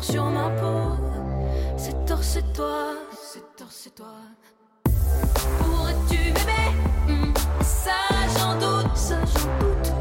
Fort 0.03 0.12
sur 0.12 0.24
ma 0.30 0.50
peau. 0.50 0.96
C'est 1.76 2.05
tort, 2.05 2.22
c'est 2.22 2.53
toi, 2.53 2.94
c'est 3.22 3.57
tort, 3.57 3.68
c'est 3.70 3.94
toi. 3.94 4.14
Pourrais-tu 5.59 6.18
m'aimer? 6.32 6.76
Hmm, 7.09 7.32
Ça 7.62 7.92
j'en 8.38 8.55
doute, 8.59 8.96
ça 8.96 9.16
j'en 9.24 9.59
doute. 9.66 9.91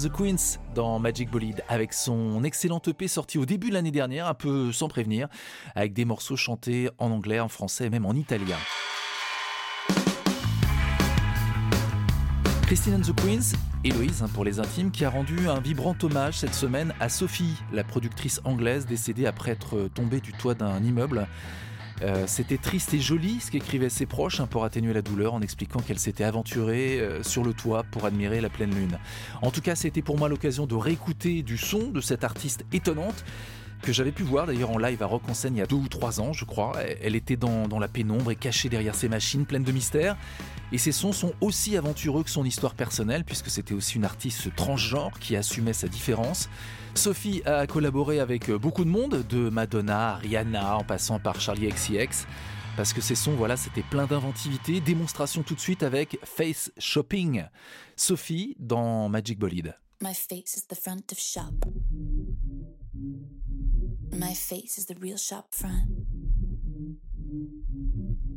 The 0.00 0.10
Queens 0.10 0.58
dans 0.74 0.98
Magic 0.98 1.30
Bolide 1.30 1.62
avec 1.68 1.92
son 1.92 2.42
excellent 2.44 2.80
EP 2.86 3.08
sorti 3.08 3.38
au 3.38 3.44
début 3.44 3.68
de 3.68 3.74
l'année 3.74 3.90
dernière, 3.90 4.26
un 4.26 4.34
peu 4.34 4.72
sans 4.72 4.88
prévenir, 4.88 5.28
avec 5.74 5.92
des 5.92 6.04
morceaux 6.04 6.36
chantés 6.36 6.88
en 6.98 7.10
anglais, 7.10 7.40
en 7.40 7.48
français 7.48 7.90
même 7.90 8.06
en 8.06 8.12
italien. 8.12 8.56
Christine 12.62 12.94
and 12.94 13.00
the 13.00 13.14
Queens, 13.20 13.56
Héloïse 13.84 14.22
hein, 14.22 14.30
pour 14.32 14.44
les 14.44 14.60
intimes, 14.60 14.90
qui 14.90 15.04
a 15.04 15.10
rendu 15.10 15.48
un 15.48 15.60
vibrant 15.60 15.96
hommage 16.02 16.38
cette 16.38 16.54
semaine 16.54 16.94
à 17.00 17.08
Sophie, 17.08 17.56
la 17.72 17.84
productrice 17.84 18.40
anglaise 18.44 18.86
décédée 18.86 19.26
après 19.26 19.50
être 19.50 19.88
tombée 19.92 20.20
du 20.20 20.32
toit 20.32 20.54
d'un 20.54 20.82
immeuble. 20.82 21.26
Euh, 22.02 22.24
C'était 22.26 22.58
triste 22.58 22.94
et 22.94 23.00
joli 23.00 23.40
ce 23.40 23.50
qu'écrivaient 23.50 23.90
ses 23.90 24.06
proches 24.06 24.40
hein, 24.40 24.46
pour 24.46 24.64
atténuer 24.64 24.92
la 24.92 25.02
douleur 25.02 25.34
en 25.34 25.42
expliquant 25.42 25.80
qu'elle 25.80 25.98
s'était 25.98 26.24
aventurée 26.24 27.00
euh, 27.00 27.22
sur 27.22 27.44
le 27.44 27.52
toit 27.52 27.84
pour 27.90 28.04
admirer 28.06 28.40
la 28.40 28.48
pleine 28.48 28.74
lune. 28.74 28.98
En 29.42 29.50
tout 29.50 29.60
cas, 29.60 29.74
c'était 29.74 30.02
pour 30.02 30.18
moi 30.18 30.28
l'occasion 30.28 30.66
de 30.66 30.74
réécouter 30.74 31.42
du 31.42 31.58
son 31.58 31.90
de 31.90 32.00
cette 32.00 32.24
artiste 32.24 32.64
étonnante 32.72 33.24
que 33.82 33.92
j'avais 33.92 34.12
pu 34.12 34.22
voir 34.22 34.46
d'ailleurs 34.46 34.70
en 34.70 34.78
live 34.78 35.02
à 35.02 35.06
Rock 35.06 35.22
en 35.28 35.34
scène 35.34 35.56
il 35.56 35.58
y 35.58 35.62
a 35.62 35.66
deux 35.66 35.76
ou 35.76 35.88
trois 35.88 36.20
ans, 36.20 36.32
je 36.32 36.44
crois. 36.44 36.72
Elle 37.00 37.14
était 37.16 37.36
dans, 37.36 37.66
la 37.78 37.88
pénombre 37.88 38.30
et 38.30 38.36
cachée 38.36 38.68
derrière 38.68 38.94
ses 38.94 39.08
machines 39.08 39.46
pleines 39.46 39.64
de 39.64 39.72
mystères. 39.72 40.16
Et 40.72 40.78
ses 40.78 40.92
sons 40.92 41.12
sont 41.12 41.32
aussi 41.40 41.76
aventureux 41.76 42.22
que 42.22 42.30
son 42.30 42.44
histoire 42.44 42.74
personnelle, 42.74 43.24
puisque 43.24 43.50
c'était 43.50 43.74
aussi 43.74 43.96
une 43.96 44.04
artiste 44.04 44.54
transgenre 44.54 45.18
qui 45.18 45.34
assumait 45.36 45.72
sa 45.72 45.88
différence. 45.88 46.48
Sophie 46.94 47.42
a 47.44 47.66
collaboré 47.66 48.20
avec 48.20 48.50
beaucoup 48.50 48.84
de 48.84 48.90
monde, 48.90 49.24
de 49.28 49.48
Madonna 49.48 50.10
à 50.10 50.16
Rihanna, 50.16 50.76
en 50.76 50.84
passant 50.84 51.18
par 51.18 51.40
Charlie 51.40 51.68
XCX. 51.68 52.26
Parce 52.76 52.92
que 52.92 53.00
ces 53.00 53.14
sons, 53.14 53.32
voilà, 53.32 53.56
c'était 53.56 53.82
plein 53.82 54.06
d'inventivité. 54.06 54.80
Démonstration 54.80 55.42
tout 55.42 55.54
de 55.54 55.60
suite 55.60 55.82
avec 55.82 56.18
Face 56.24 56.72
Shopping. 56.78 57.44
Sophie 57.96 58.56
dans 58.58 59.08
Magic 59.08 59.38
Bolide. 59.38 59.76
My 60.02 60.14
face 60.14 60.56
is 60.56 60.66
the 60.66 60.74
front 60.74 61.12
of 61.12 61.18
shop. 61.18 61.66
My 64.12 64.34
face 64.34 64.78
is 64.78 64.86
the 64.86 64.96
real 64.96 65.16
shop 65.16 65.54
front. 65.54 66.06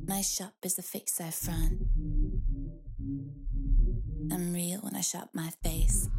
My 0.08 0.22
shop 0.22 0.54
is 0.64 0.76
the 0.76 0.82
face 0.82 1.20
I 1.20 1.32
front. 1.32 1.82
I'm 4.32 4.54
real 4.54 4.80
when 4.82 4.96
I 4.96 5.02
shop 5.02 5.30
my 5.34 5.50
face. 5.64 6.10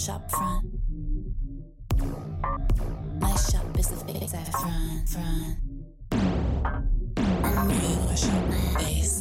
Shop 0.00 0.30
front. 0.30 0.64
My 3.20 3.34
shop 3.36 3.78
is 3.78 3.88
the 3.88 3.96
face 4.06 4.32
I 4.32 4.38
front, 4.44 5.08
front. 5.10 5.58
I'm 7.44 7.70
I 8.08 8.16
shop 8.16 8.80
face. 8.80 9.19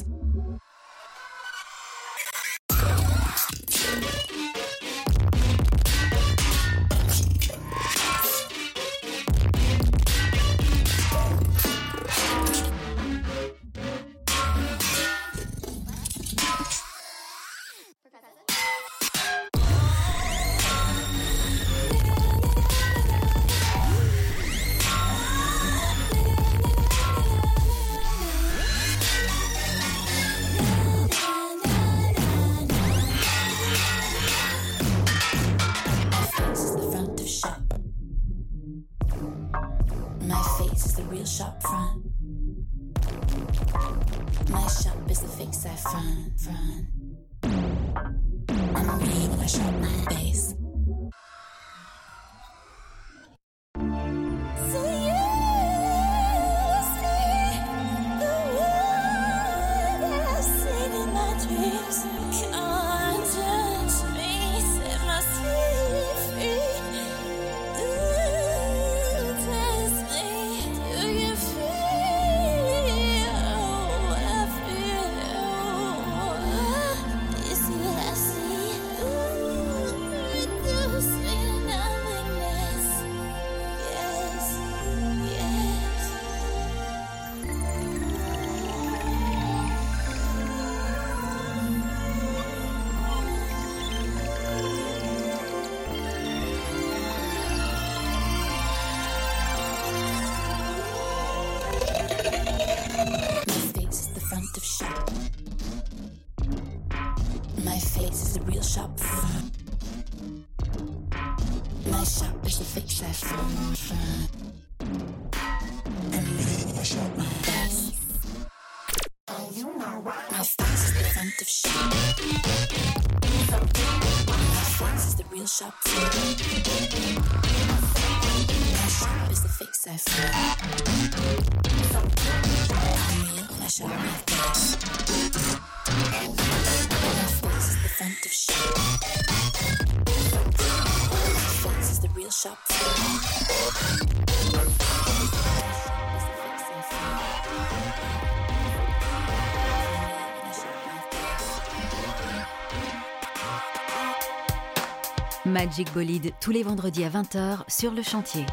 Magic 155.59 155.93
Bolide 155.93 156.31
tous 156.39 156.51
les 156.51 156.63
vendredis 156.63 157.03
à 157.03 157.09
20h 157.09 157.65
sur 157.67 157.91
le 157.91 158.01
chantier. 158.01 158.45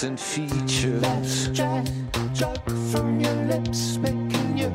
shapes 0.00 0.04
and 0.04 0.20
features. 0.20 1.00
That's 1.00 1.48
just 1.48 1.92
drug 2.34 2.58
from 2.90 3.20
your 3.20 3.34
lips, 3.46 3.96
making 3.98 4.58
you 4.58 4.72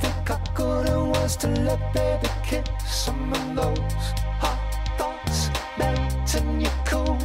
think 0.00 0.30
I 0.30 0.36
couldn't 0.54 1.10
was 1.10 1.36
to 1.36 1.48
let 1.48 1.92
baby 1.92 2.28
kiss 2.44 2.68
some 2.86 3.32
of 3.32 3.56
those 3.56 4.04
hot 4.40 4.60
thoughts 4.98 5.50
melting 5.78 6.60
your 6.60 6.72
cool. 6.84 7.19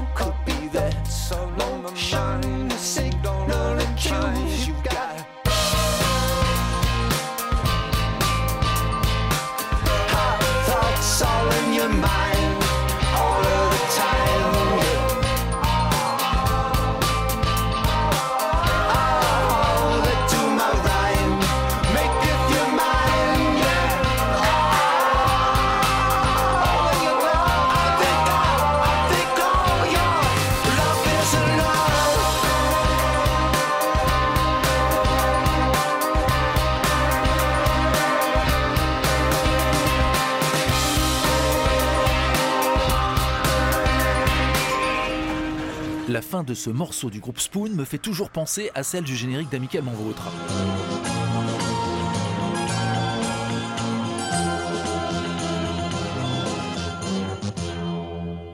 De 46.43 46.53
ce 46.53 46.69
morceau 46.69 47.09
du 47.09 47.19
groupe 47.19 47.39
Spoon 47.39 47.69
me 47.69 47.85
fait 47.85 47.97
toujours 47.97 48.29
penser 48.29 48.71
à 48.75 48.83
celle 48.83 49.03
du 49.03 49.15
générique 49.15 49.49
d'Amicalement 49.49 49.93
Vôtre. 49.93 50.29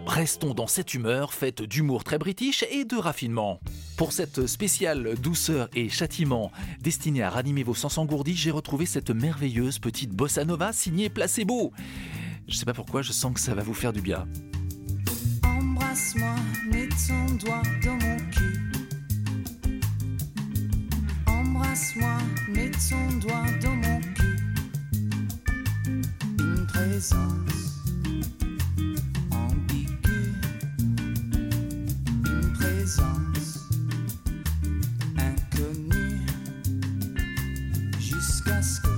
Restons 0.05 0.53
dans 0.53 0.67
cette 0.67 0.93
humeur 0.93 1.33
faite 1.33 1.61
d'humour 1.61 2.03
très 2.03 2.17
british 2.17 2.63
et 2.69 2.85
de 2.85 2.95
raffinement. 2.97 3.59
Pour 3.97 4.11
cette 4.11 4.45
spéciale 4.45 5.15
douceur 5.15 5.69
et 5.73 5.89
châtiment 5.89 6.51
destinée 6.81 7.23
à 7.23 7.29
ranimer 7.29 7.63
vos 7.63 7.73
sens 7.73 7.97
engourdis, 7.97 8.35
j'ai 8.35 8.51
retrouvé 8.51 8.85
cette 8.85 9.09
merveilleuse 9.09 9.79
petite 9.79 10.11
bossa 10.11 10.45
nova 10.45 10.73
signée 10.73 11.09
Placebo. 11.09 11.71
Je 12.47 12.55
sais 12.55 12.65
pas 12.65 12.73
pourquoi, 12.73 13.01
je 13.01 13.13
sens 13.13 13.33
que 13.33 13.39
ça 13.39 13.55
va 13.55 13.63
vous 13.63 13.73
faire 13.73 13.93
du 13.93 14.01
bien. 14.01 14.27
Ton 17.07 17.35
doigt 17.35 17.61
dans 17.83 17.93
mon 17.93 18.17
cul. 18.31 18.59
Embrasse-moi, 21.27 22.17
mets 22.49 22.71
ton 22.89 23.17
doigt 23.19 23.45
dans 23.61 23.75
mon 23.75 23.99
cul. 24.15 24.37
Une 26.39 26.65
présence 26.67 27.81
ambiguë. 29.31 30.33
Une 32.25 32.53
présence 32.53 33.69
inconnue. 35.17 36.21
Jusqu'à 37.99 38.61
ce 38.61 38.81
que 38.81 38.89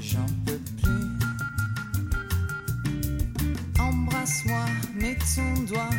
j'en 0.00 0.26
peux 0.46 0.60
plus. 0.82 1.08
Embrasse-moi, 3.78 4.64
mets 4.96 5.18
ton 5.34 5.62
doigt 5.64 5.97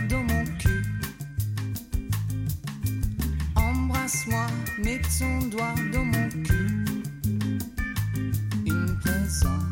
Embrasse-moi, 4.10 4.48
mets 4.84 5.02
ton 5.20 5.50
doigt 5.50 5.76
dans 5.94 6.04
mon 6.04 6.30
cul. 6.44 6.84
Une 8.66 8.98
présence 9.02 9.69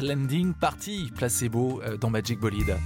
Landing 0.00 0.52
Party, 0.54 1.10
placebo 1.16 1.80
euh, 1.82 1.96
dans 1.96 2.10
Magic 2.10 2.38
Bolide. 2.38 2.76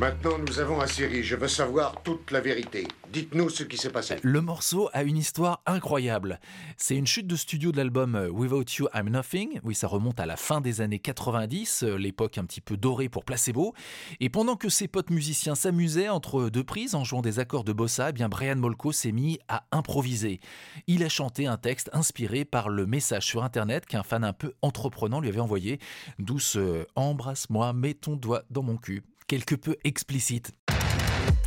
Maintenant, 0.00 0.38
nous 0.46 0.60
avons 0.60 0.80
assez 0.80 1.06
ri. 1.06 1.22
Je 1.24 1.36
veux 1.36 1.48
savoir 1.48 2.02
toute 2.02 2.30
la 2.30 2.40
vérité. 2.40 2.86
Dites-nous 3.12 3.48
ce 3.48 3.62
qui 3.62 3.78
s'est 3.78 3.90
passé. 3.90 4.16
Le 4.22 4.40
morceau 4.42 4.90
a 4.92 5.02
une 5.02 5.16
histoire 5.16 5.62
incroyable. 5.64 6.40
C'est 6.76 6.96
une 6.96 7.06
chute 7.06 7.26
de 7.26 7.36
studio 7.36 7.72
de 7.72 7.78
l'album 7.78 8.14
euh, 8.14 8.28
Without 8.28 8.64
You 8.78 8.88
I'm 8.94 9.08
Nothing. 9.08 9.60
Oui, 9.64 9.74
ça 9.74 9.86
remonte 9.86 10.20
à 10.20 10.26
la 10.26 10.36
fin 10.36 10.60
des 10.60 10.82
années 10.82 10.98
90, 10.98 11.84
euh, 11.84 11.96
l'époque 11.96 12.36
un 12.36 12.44
petit 12.44 12.60
peu 12.60 12.76
dorée 12.76 13.08
pour 13.08 13.24
Placebo. 13.24 13.74
Et 14.20 14.28
pendant 14.28 14.56
que 14.56 14.68
ses 14.68 14.88
potes 14.88 15.10
musiciens 15.10 15.54
s'amusaient 15.54 16.10
entre 16.10 16.50
deux 16.50 16.64
prises 16.64 16.94
en 16.94 17.02
jouant 17.02 17.22
des 17.22 17.38
accords 17.38 17.64
de 17.64 17.72
bossa, 17.72 18.10
eh 18.10 18.12
bien 18.12 18.28
Brian 18.28 18.56
Molko 18.56 18.92
s'est 18.92 19.12
mis 19.12 19.38
à 19.48 19.64
improviser. 19.72 20.40
Il 20.86 21.02
a 21.02 21.08
chanté 21.08 21.46
un 21.46 21.56
texte 21.56 21.88
inspiré 21.94 22.44
par 22.44 22.68
le 22.68 22.84
message 22.84 23.24
sur 23.24 23.42
internet 23.42 23.86
qu'un 23.86 24.02
fan 24.02 24.22
un 24.22 24.34
peu 24.34 24.52
entreprenant 24.60 25.20
lui 25.20 25.28
avait 25.28 25.40
envoyé. 25.40 25.78
Douce 26.18 26.56
euh, 26.56 26.84
embrasse-moi, 26.94 27.72
mets 27.72 27.94
ton 27.94 28.16
doigt 28.16 28.42
dans 28.50 28.62
mon 28.62 28.76
cul. 28.76 29.02
Quelque 29.26 29.54
peu 29.54 29.76
explicite. 29.84 30.52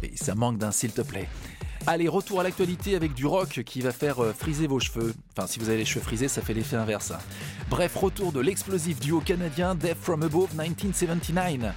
Et 0.04 0.12
ça 0.16 0.36
manque 0.36 0.58
d'un 0.58 0.72
s'il 0.72 0.92
te 0.92 1.02
plaît. 1.02 1.28
Allez, 1.88 2.08
retour 2.08 2.40
à 2.40 2.44
l'actualité 2.44 2.96
avec 2.96 3.14
du 3.16 3.26
rock 3.26 3.64
qui 3.66 3.82
va 3.82 3.92
faire 3.92 4.24
euh, 4.24 4.34
friser 4.34 4.68
vos 4.68 4.80
cheveux. 4.80 5.16
Enfin, 5.36 5.48
si 5.48 5.58
vous 5.60 5.70
avez 5.70 5.80
les 5.80 5.86
cheveux 5.86 6.02
frisés, 6.04 6.28
ça 6.28 6.42
fait 6.42 6.54
l'effet 6.54 6.76
inverse. 6.76 7.12
hein. 7.12 7.18
Bref, 7.72 7.96
retour 7.96 8.32
de 8.32 8.40
l'explosif 8.40 9.00
duo 9.00 9.20
canadien 9.20 9.74
Death 9.74 9.98
From 10.00 10.22
Above 10.22 10.52
1979. 10.52 11.74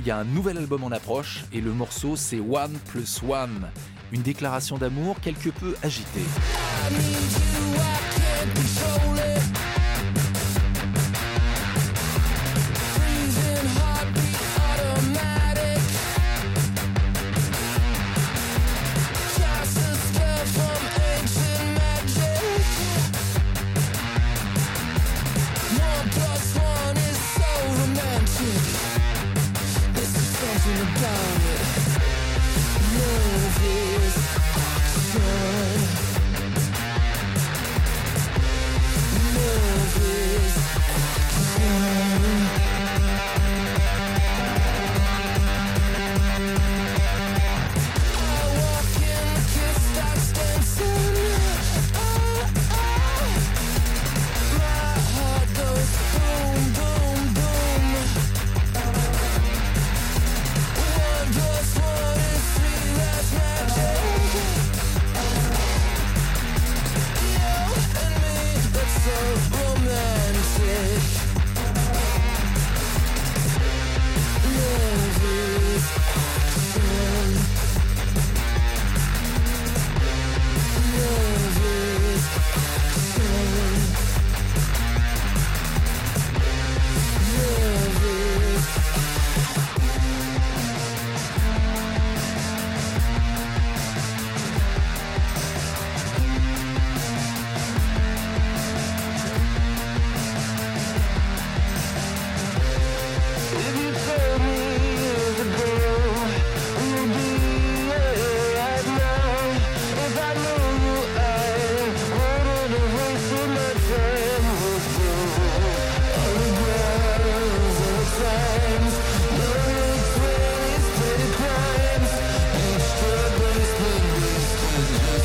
Il 0.00 0.06
y 0.06 0.10
a 0.10 0.16
un 0.18 0.24
nouvel 0.24 0.56
album 0.58 0.84
en 0.84 0.90
approche 0.90 1.44
et 1.52 1.60
le 1.60 1.72
morceau 1.72 2.16
c'est 2.16 2.40
One 2.40 2.78
Plus 2.86 3.20
One. 3.28 3.68
Une 4.12 4.22
déclaration 4.22 4.78
d'amour 4.78 5.16
quelque 5.20 5.50
peu 5.50 5.74
agitée. 5.82 6.22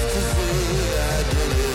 just 0.01 0.13
to 0.15 0.21
see 0.21 0.89
that 0.95 1.59
it. 1.59 1.70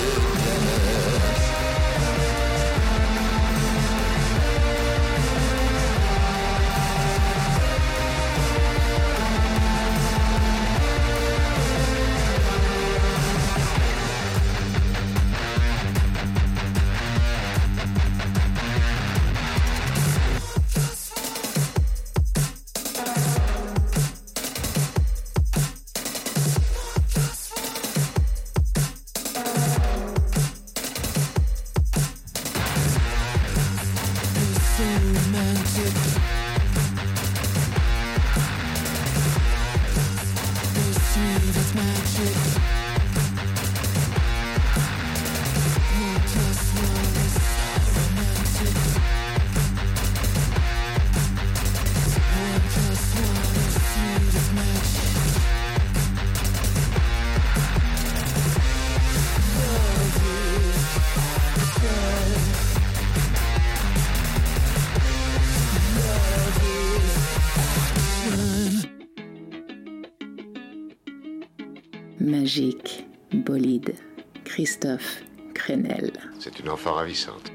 Christophe 74.67 75.23
Crenel. 75.55 76.11
C'est 76.41 76.59
une 76.59 76.69
enfant 76.69 76.95
ravissante. 76.95 77.53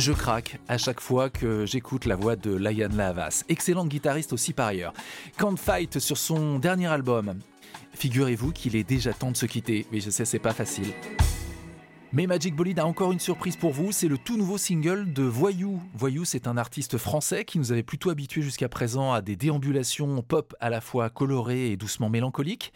Je 0.00 0.12
craque 0.12 0.58
à 0.66 0.78
chaque 0.78 0.98
fois 0.98 1.28
que 1.28 1.66
j'écoute 1.66 2.06
la 2.06 2.16
voix 2.16 2.34
de 2.34 2.54
Lian 2.54 2.88
Lavas, 2.90 3.44
excellente 3.50 3.90
guitariste 3.90 4.32
aussi 4.32 4.54
par 4.54 4.68
ailleurs. 4.68 4.94
Can't 5.36 5.58
Fight 5.58 5.98
sur 5.98 6.16
son 6.16 6.58
dernier 6.58 6.86
album. 6.86 7.38
Figurez-vous 7.92 8.52
qu'il 8.52 8.76
est 8.76 8.88
déjà 8.88 9.12
temps 9.12 9.30
de 9.30 9.36
se 9.36 9.44
quitter, 9.44 9.86
mais 9.92 10.00
je 10.00 10.08
sais 10.08 10.24
c'est 10.24 10.38
pas 10.38 10.54
facile. 10.54 10.94
Mais 12.14 12.26
Magic 12.26 12.56
Bolide 12.56 12.78
a 12.78 12.86
encore 12.86 13.12
une 13.12 13.18
surprise 13.18 13.58
pour 13.58 13.72
vous, 13.72 13.92
c'est 13.92 14.08
le 14.08 14.16
tout 14.16 14.38
nouveau 14.38 14.56
single 14.56 15.12
de 15.12 15.22
Voyou. 15.22 15.82
Voyou, 15.92 16.24
c'est 16.24 16.46
un 16.46 16.56
artiste 16.56 16.96
français 16.96 17.44
qui 17.44 17.58
nous 17.58 17.70
avait 17.70 17.82
plutôt 17.82 18.08
habitués 18.08 18.40
jusqu'à 18.40 18.70
présent 18.70 19.12
à 19.12 19.20
des 19.20 19.36
déambulations 19.36 20.22
pop 20.22 20.56
à 20.60 20.70
la 20.70 20.80
fois 20.80 21.10
colorées 21.10 21.72
et 21.72 21.76
doucement 21.76 22.08
mélancoliques. 22.08 22.72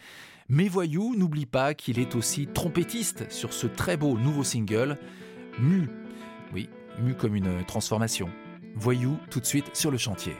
Mais 0.47 0.67
Voyou 0.67 1.15
n'oublie 1.15 1.47
pas 1.47 1.73
qu'il 1.73 1.97
est 1.97 2.13
aussi 2.13 2.45
trompettiste 2.45 3.31
sur 3.31 3.51
ce 3.51 3.65
très 3.65 3.97
beau 3.97 4.15
nouveau 4.15 4.43
single, 4.43 4.99
Mu. 5.57 5.89
Oui, 6.53 6.69
mu 6.99 7.13
comme 7.13 7.35
une 7.35 7.63
transformation. 7.65 8.29
Voyou 8.75 9.17
tout 9.29 9.39
de 9.39 9.45
suite 9.45 9.75
sur 9.75 9.91
le 9.91 9.97
chantier. 9.97 10.35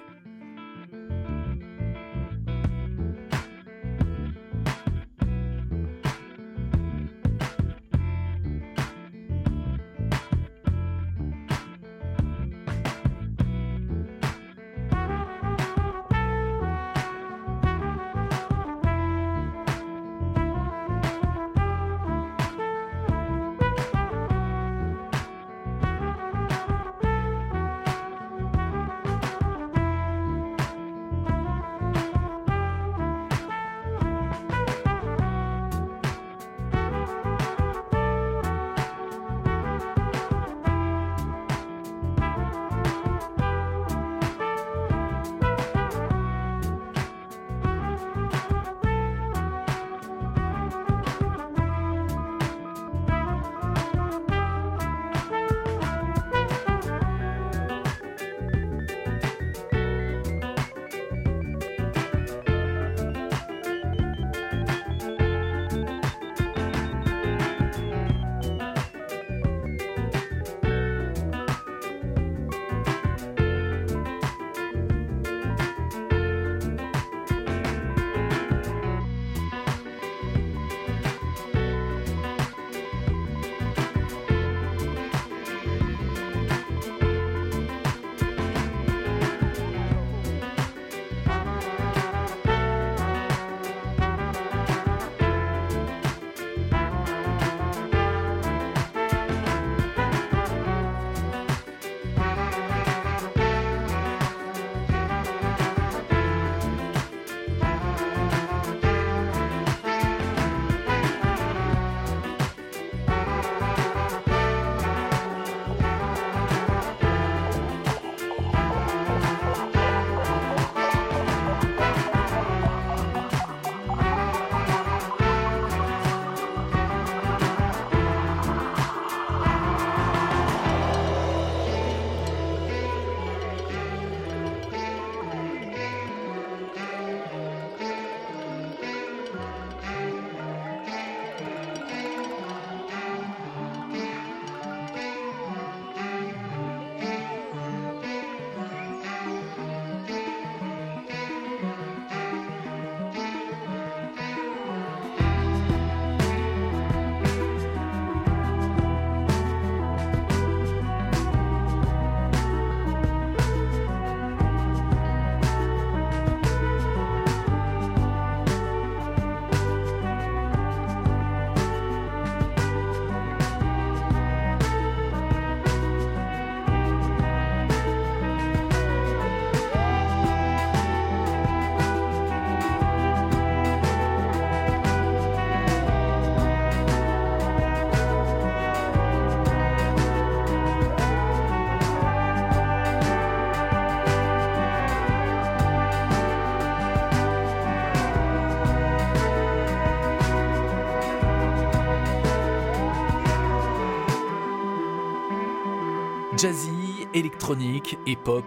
Jazzy, 206.46 207.08
électronique 207.16 207.98
et 208.06 208.16
pop, 208.16 208.46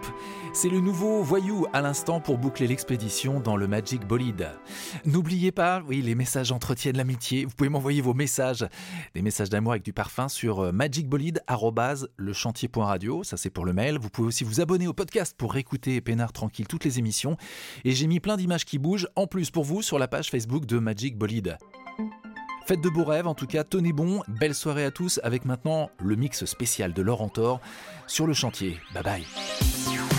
c'est 0.53 0.69
le 0.69 0.79
nouveau 0.79 1.21
voyou 1.21 1.65
à 1.73 1.81
l'instant 1.81 2.21
pour 2.21 2.37
boucler 2.37 2.65
l'expédition 2.65 3.41
dans 3.41 3.57
le 3.57 3.67
Magic 3.67 4.07
Bolide. 4.07 4.51
N'oubliez 5.03 5.51
pas, 5.51 5.83
oui, 5.85 6.01
les 6.01 6.15
messages 6.15 6.53
entretiennent 6.53 6.95
l'amitié. 6.95 7.43
Vous 7.43 7.51
pouvez 7.57 7.69
m'envoyer 7.69 7.99
vos 7.99 8.13
messages, 8.13 8.65
des 9.15 9.21
messages 9.21 9.49
d'amour 9.49 9.73
avec 9.73 9.83
du 9.83 9.91
parfum 9.91 10.29
sur 10.29 10.61
euh, 10.61 10.71
magicbolide@lechantier.radio, 10.71 13.25
ça 13.25 13.35
c'est 13.35 13.49
pour 13.49 13.65
le 13.65 13.73
mail. 13.73 13.97
Vous 13.99 14.09
pouvez 14.09 14.29
aussi 14.29 14.45
vous 14.45 14.61
abonner 14.61 14.87
au 14.87 14.93
podcast 14.93 15.35
pour 15.37 15.57
écouter 15.57 15.99
Pénard 15.99 16.31
tranquille 16.31 16.67
toutes 16.67 16.85
les 16.85 16.99
émissions 16.99 17.35
et 17.83 17.91
j'ai 17.91 18.07
mis 18.07 18.21
plein 18.21 18.37
d'images 18.37 18.63
qui 18.63 18.79
bougent 18.79 19.09
en 19.17 19.27
plus 19.27 19.51
pour 19.51 19.65
vous 19.65 19.81
sur 19.81 19.99
la 19.99 20.07
page 20.07 20.29
Facebook 20.29 20.65
de 20.65 20.79
Magic 20.79 21.17
Bolide. 21.17 21.57
Faites 22.69 22.81
de 22.81 22.89
beaux 22.89 23.03
rêves, 23.03 23.25
en 23.25 23.33
tout 23.33 23.47
cas, 23.47 23.63
tenez 23.63 23.93
bon, 23.93 24.21
belle 24.27 24.53
soirée 24.53 24.85
à 24.85 24.91
tous 24.91 25.19
avec 25.23 25.43
maintenant 25.43 25.89
le 25.97 26.15
mix 26.15 26.45
spécial 26.45 26.93
de 26.93 27.01
Laurent 27.01 27.27
Thor 27.27 27.61
sur 28.05 28.27
le 28.27 28.33
chantier. 28.33 28.77
Bye 28.93 29.01
bye. 29.01 30.18